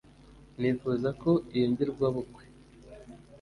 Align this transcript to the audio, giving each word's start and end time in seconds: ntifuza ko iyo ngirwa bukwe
ntifuza 0.59 1.09
ko 1.21 1.31
iyo 1.55 1.65
ngirwa 1.71 2.07
bukwe 2.15 2.43